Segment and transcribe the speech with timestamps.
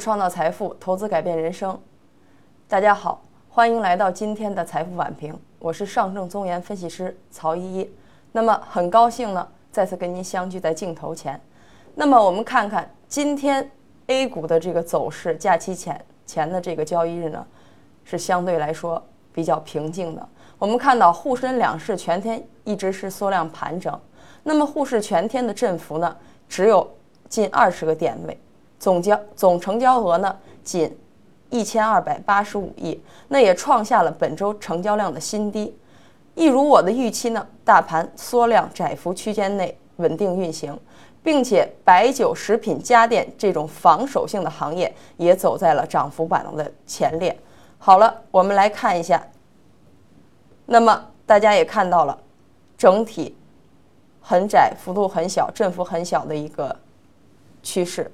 [0.00, 1.78] 创造财富，投资改变人生。
[2.66, 7.90] 大家好，欢迎来到今天的财富晚评，我是上证综研分析师曹依依。
[8.32, 11.38] 那么很高兴呢，再次跟您相聚在镜头前。
[11.94, 13.70] 那么我们看看今天
[14.06, 17.46] A 股的这个走势，假期前前的这个交易日呢，
[18.02, 19.04] 是相对来说
[19.34, 20.26] 比较平静的。
[20.58, 24.00] 我们看到沪深两市全天一直是缩量盘整，
[24.44, 26.16] 那么沪市全天的振幅呢，
[26.48, 26.90] 只有
[27.28, 28.40] 近二十个点位。
[28.80, 30.98] 总交总成交额呢，仅
[31.50, 32.98] 一千二百八十五亿，
[33.28, 35.76] 那也创下了本周成交量的新低。
[36.34, 40.78] 一如我的预期呢，大盘缩量窄幅区间内稳定运行，
[41.22, 47.38] 并且白酒、食品、家电这种防守性的行业也走在了涨幅榜的前列。
[47.78, 49.22] 好了，我们来看一下。
[50.64, 52.16] 那么大家也看到了，
[52.78, 53.36] 整体
[54.22, 56.74] 很窄，幅度很小，振幅很小的一个
[57.62, 58.10] 趋势。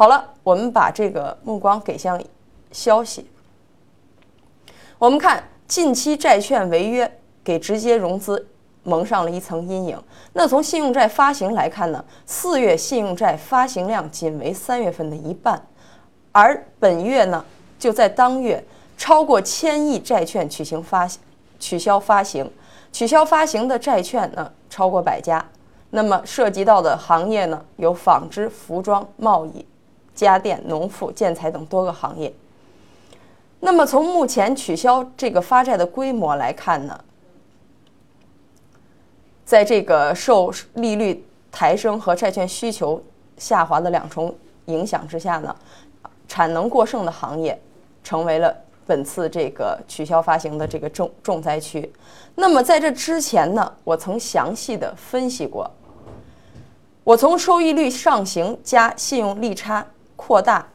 [0.00, 2.18] 好了，我们把这个目光给向
[2.72, 3.30] 消息。
[4.96, 8.48] 我们看近期债券违约给直接融资
[8.82, 10.02] 蒙上了一层阴影。
[10.32, 15.62] 那从信用债发行来看呢，四月信用债发行量仅为三月份的一半，
[16.32, 17.44] 而本月呢，
[17.78, 18.64] 就在当月
[18.96, 21.06] 超过千亿债券取行发
[21.58, 22.50] 取消发行，
[22.90, 25.44] 取消发行的债券呢超过百家。
[25.90, 29.66] 那么涉及到的行业呢，有纺织、服装、贸易。
[30.24, 32.32] 家电、农副、建材等多个行业。
[33.60, 36.98] 那么，从目前取消这个发债的规模来看呢，
[39.44, 43.02] 在这个受利率抬升和债券需求
[43.36, 44.34] 下滑的两重
[44.66, 45.54] 影响之下呢，
[46.26, 47.60] 产能过剩的行业
[48.02, 51.92] 成为了本次这个取消发行的这个重重灾区。
[52.34, 55.70] 那么，在这之前呢，我曾详细的分析过，
[57.04, 59.86] 我从收益率上行加信用利差。
[60.20, 60.68] 扩大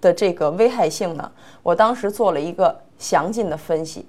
[0.00, 1.30] 的这个危害性呢，
[1.62, 4.08] 我当时做了一个详尽的分析。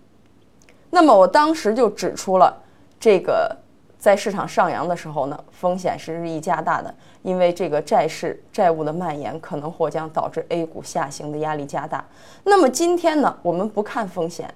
[0.89, 2.57] 那么我当时就指出了，
[2.99, 3.55] 这个
[3.99, 12.03] 在市场上扬的时候呢，风险是日益加大的，因为这个债市债务的蔓延可能或将导致 A 股下行的压力加大。
[12.43, 14.51] 那么今天呢，我们不看风险，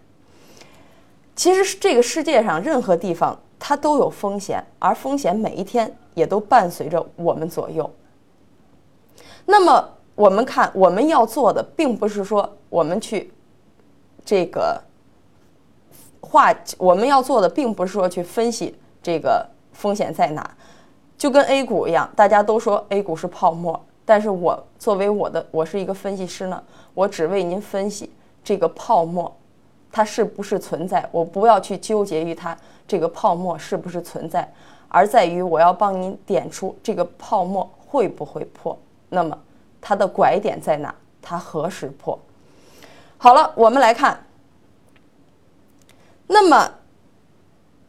[1.35, 7.87] 其实这个世界上任何地方它都有风险，而风险每一天也都伴随着我们左右。
[9.49, 13.31] 那么我们看，我们要做的并不是说我们去
[14.25, 14.79] 这个
[16.19, 20.51] 画，我们要做的并不是说去分析这个风险在哪，
[21.17, 26.61] 就跟 A 股一样，大家都说 A 股是泡沫，但是我作为我的，我是一个分析师呢，
[26.93, 28.11] 我只为您分析
[28.43, 29.33] 这个泡沫
[29.89, 32.55] 它是不是存在，我不要去纠结于它
[32.85, 34.51] 这个泡沫是不是存在，
[34.89, 38.77] 而在于我要帮您点出这个泡沫会不会破。
[39.09, 39.37] 那么
[39.79, 40.93] 它的拐点在哪？
[41.21, 42.17] 它何时破？
[43.17, 44.25] 好了，我们来看。
[46.27, 46.71] 那么，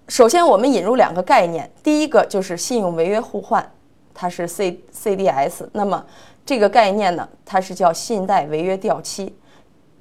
[0.08, 3.72] 首先我们引入两个概念，第一个就是信用违约互换，
[4.14, 5.68] 它是 C CDS。
[5.72, 6.04] 那么
[6.46, 9.36] 这个概念呢，它是叫信贷违约掉期，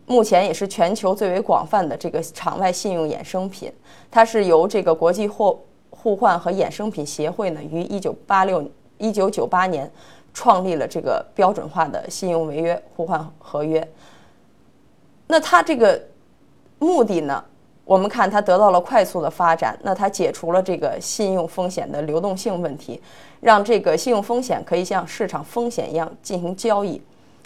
[0.06, 3.72] 目前也是全球最为广泛的这个场外信用衍生品。
[4.10, 8.64] 它是由这个国际货互换和衍生品协会呢，于一九八六
[8.98, 9.92] 一九九八年。
[10.38, 13.86] 创立了这个标准化的信用违约互换合约。
[15.26, 16.00] 那它这个
[16.78, 17.44] 目的呢？
[17.84, 19.76] 我们看它得到了快速的发展。
[19.82, 23.02] 那它解除了这个信用风险的流动性问题，
[23.42, 27.02] 让这个信用风险可以像市场风险一样进行交易，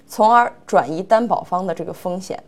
[0.06, 2.44] 从而转移担保方的这个风险。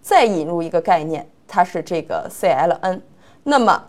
[0.00, 3.02] 再引入一个概念，它是这个 CLN。
[3.42, 3.84] 那么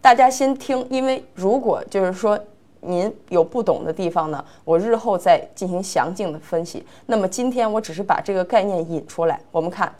[0.00, 2.36] 大家先听，因为如果就是说。
[2.80, 6.86] 您有不懂的地方呢，我日后再进行详尽的分析。
[7.06, 9.40] 那么今天我只是把这个概念引出来。
[9.50, 9.92] 我们看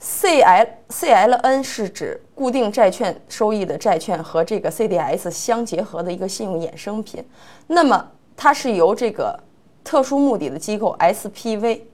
[0.00, 7.24] ，C L C L N 是指固定债券收益的债券和这个 C D S 相结合的一个信用衍生品。
[7.68, 9.38] 那么它是由这个
[9.84, 11.86] 特殊目的的机构 S P V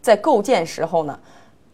[0.00, 1.18] 在构建时候呢，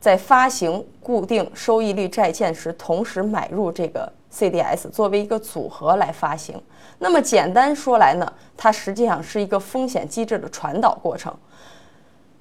[0.00, 4.10] 在发行固定收益率债券时，同时买入这个。
[4.32, 6.60] CDS 作为一个组合来发行，
[6.98, 11.34] 那么简单说来呢，它实际上是一个风险机制的传导过程。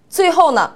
[0.09, 0.69] 最后呢，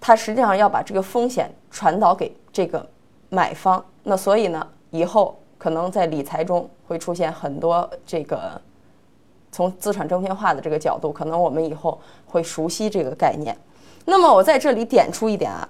[0.00, 2.86] 它实际上要把这个风险传导给这个
[3.30, 3.82] 买方。
[4.02, 8.60] 那所以呢，以后可能在理财中会出现很多这个
[9.50, 13.56] 从资产证券化的这个角度，可能我们以后会熟悉这个概念。
[14.04, 15.66] 那么我在这里点出一点啊，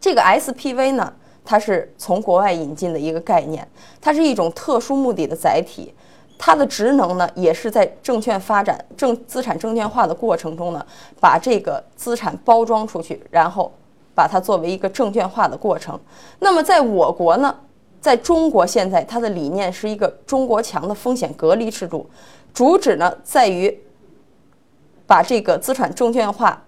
[0.00, 1.12] 这个 SPV 呢。
[1.44, 3.66] 它是从国外引进的一个概念，
[4.00, 5.92] 它是一种特殊目的的载体，
[6.38, 10.84] 它的职能呢，也是在证券发展、证资产证券化的过程中呢，
[11.20, 13.70] 把这个资产包装出去，然后
[14.14, 15.98] 把它作为一个证券化的过程。
[16.38, 17.54] 那么在我国呢，
[18.00, 22.08] 在中国现在它的理念是一个中国强的风险隔离制度，
[22.52, 23.76] 主旨呢在于
[25.06, 26.62] 把这个资产证券化，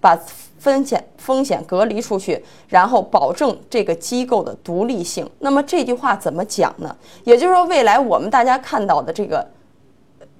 [0.00, 0.18] 把
[0.60, 5.28] 风险风险隔离出去，然后保证这个机构的独立性。
[5.38, 6.94] 那么这句话怎么讲呢？
[7.24, 9.44] 也就是说，未来我们大家看到的这个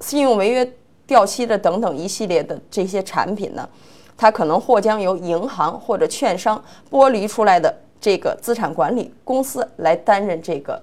[0.01, 0.73] 信用违约、
[1.07, 3.67] 掉期的等等一系列的这些产品呢，
[4.15, 10.83] 它可能或将由银行或者券商剥离出来的这个资产管理公司来担任这个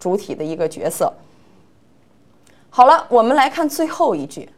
[0.00, 1.12] 主体的一个角色。
[2.70, 4.48] 好了，我们来看最后一句。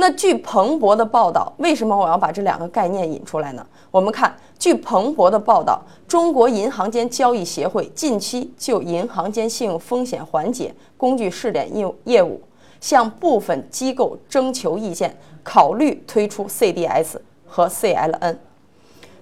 [0.00, 3.64] 那据彭博的报道，为什么我要把这两个概念引出来呢？
[3.90, 12.40] 我们看，据彭博的报道，中国银行间交易协会近期就银行间信用风险缓解工具试点业业务，
[12.80, 15.14] 向部分机构征求意见，
[15.44, 17.16] 考虑推出 CDS
[17.46, 18.38] 和 CLN。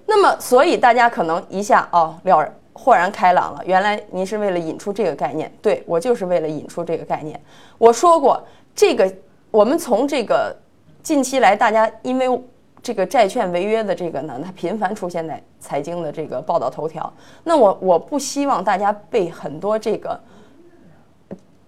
[0.05, 7.37] 那么，所以大家可能一下哦了豁然开朗了，原来您是为了引出这个概念，对我就是为了引出这个概念。
[7.77, 8.41] 我说过，
[8.73, 9.13] 这个
[9.51, 10.55] 我们从这个。
[11.09, 12.39] 近期来，大家因为
[12.83, 17.11] 这个债券违约的这个呢，它频繁出现在财经的这个报道头条。
[17.43, 20.19] 那我我不希望大家被很多这个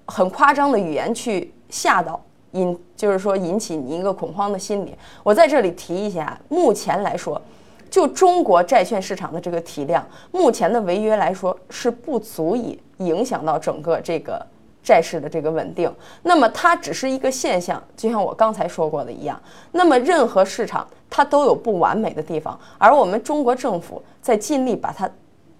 [0.05, 4.95] 很夸张的语言去吓到，引就是说引起你一个恐慌的心理。
[5.23, 7.41] 我在这里提一下，目前来说，
[7.89, 14.45] 就中国债券市场的这个体量，目前的违约来说是不足以影响到整个这个。
[14.83, 15.93] 债市的这个稳定，
[16.23, 19.39] 那么它只是一个现象，就像我刚才说过的一样。
[19.71, 25.07] 那么任何市场它都有不完美的地方，而我们中国政府在尽力把它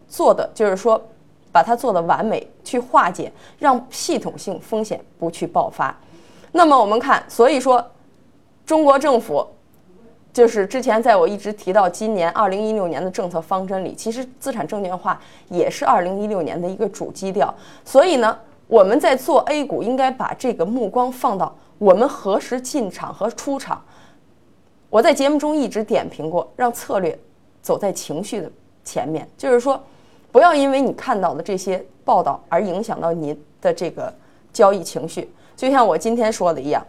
[0.08, 1.00] 做的，就是说
[1.52, 5.96] 把它做的完美，去化解，让系统性风险不去爆发。
[6.52, 7.86] 那么我们看，所以说
[8.66, 9.48] 中国政府
[10.34, 17.54] 就是之前在我一直提到今年二零一六年的政策方针里，其实资产证券化也是二零一六年的一个主基调。
[17.86, 18.36] 所以呢。
[18.72, 23.84] 我们在做 A 股，应该把这个目光放到我们何时进场和出场。
[24.90, 27.20] 我在节目中一直点评过，让策略
[27.62, 28.50] 走在情绪的
[28.86, 29.78] 前面，就是说，
[30.32, 34.14] 不要因为你看到的这些报道而影响到您的这个
[34.54, 35.30] 交易情绪。
[35.58, 36.82] 就像我今天说的一样，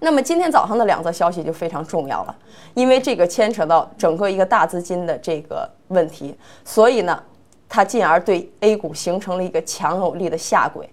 [0.00, 2.36] 那么今天早上的两则消息就非常重要了，
[2.74, 7.22] 因为这个牵扯到整个一个大资金的这个问题，所以呢。
[7.72, 10.90] 它进而对 A 股形成了一个强有力的下轨，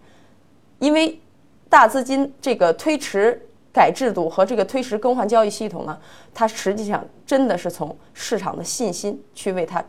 [0.78, 1.20] 因为
[1.68, 3.42] 大资金这个推迟
[3.74, 5.98] 改制度和这个推迟更换交易系统呢，
[6.36, 9.84] 它实际上真的是从市场的信心去为它，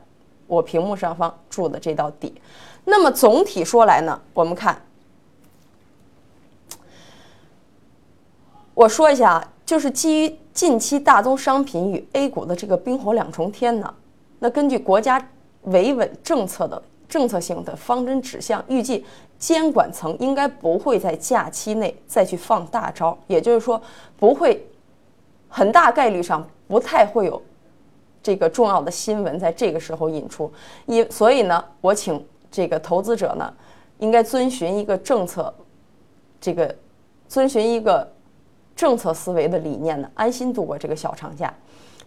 [0.46, 2.34] 我屏幕上方筑的这道底。
[2.86, 4.80] 那么总体说来呢，我们看，
[8.72, 13.94] 我说一下啊，就是基于近期大宗商品与 A 股的这个冰火两重天呢，
[14.38, 15.28] 那根据国家。
[15.70, 19.04] 维稳政策的政策性的方针指向，预计
[19.38, 23.80] 监管层应该不会在假期内再去放大招，也就是说，
[24.16, 24.66] 不会
[25.48, 27.40] 很大概率上不太会有
[28.22, 30.52] 这个重要的新闻在这个时候引出。
[30.86, 33.52] 因所以呢，我请这个投资者呢，
[33.98, 35.54] 应该遵循一个政策，
[36.40, 36.74] 这个
[37.28, 38.10] 遵循一个
[38.76, 41.52] 政策思维的理念呢，安心度过这个小长假。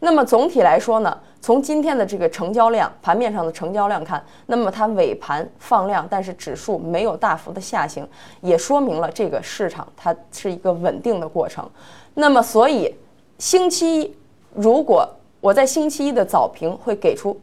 [0.03, 8.08] 那么总体来说呢，从今天的这个成交量盘面上的成交量看，那么它尾盘放量，但是指数没有大幅的下行，
[8.41, 11.70] 也说明了这个市场它是一个稳定的过程。
[12.15, 12.93] 那么所以
[13.38, 14.15] 星期一，
[14.55, 15.08] 如果
[15.39, 17.39] 我在星期一的早评会给出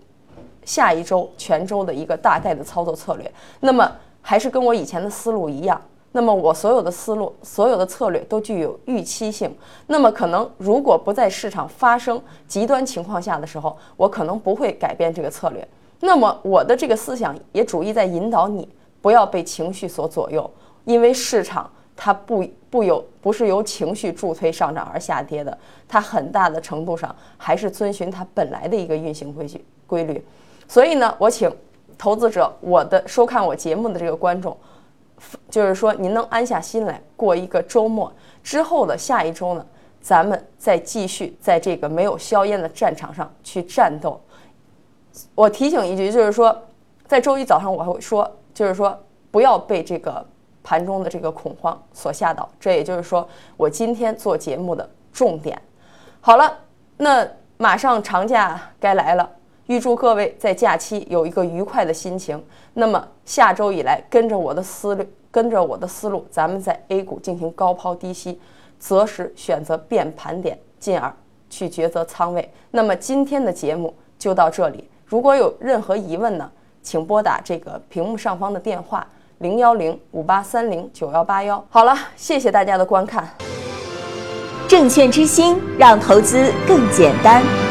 [0.65, 5.81] 下一周全周的一个大概的操作策略，那么还是跟我以前的思路一样。
[6.13, 9.55] 那么我所有的思路、所有的策略都具有预期性。
[9.89, 15.67] 那么可能如果不在市场发生极端情况下的时候，我可能不会改变这个策略。
[16.01, 18.67] 那么我的这个思想也主意在引导你，
[19.03, 20.51] 不要被情绪所左右，
[20.85, 30.25] 因为市场它不不由不是由情绪助推上涨而下跌的，它很大的程度上还是遵循它本来的一个运行规矩规律。
[30.67, 31.55] 所以呢，我请
[31.99, 34.57] 投资者，我的收看我节目的这个观众。
[35.51, 39.67] 就是说，您能安下心来过一个周末之后的下一周呢？
[40.01, 44.19] 咱们再继续在这个没有硝烟的战场上去战斗。
[45.35, 46.57] 我提醒一句，就是说，
[47.07, 48.97] 在周一早上我会说，就是说
[49.31, 50.25] 不要被这个
[50.63, 52.49] 盘中的这个恐慌所吓倒。
[52.61, 55.61] 这也就是说，我今天做节目的重点。
[56.21, 56.57] 好了，
[56.97, 59.29] 那马上长假该来了。
[59.69, 62.43] 预祝各位在假期有一个愉快的心情。
[62.73, 68.41] 那么下周以来，跟着我的思路跟着我的思路，咱们在 A 股进行高抛低吸，
[68.79, 71.15] 择时选择变盘点，进而
[71.51, 72.51] 去抉择仓位。
[72.71, 76.51] 那么今天的节目就到这里，如果有任何疑问呢，
[76.83, 79.07] 请拨打这个屏幕上方的电话
[79.39, 81.63] 零幺零五八三零九幺八幺。
[81.69, 83.29] 好了，谢谢大家的观看。
[84.67, 87.68] 证券之星，让投资更简单。